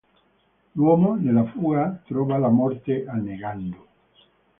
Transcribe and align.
L'uomo, 0.71 1.13
nella 1.13 1.43
fuga, 1.45 2.01
trova 2.07 2.39
la 2.39 2.49
morte 2.49 3.05
annegando. 3.05 3.87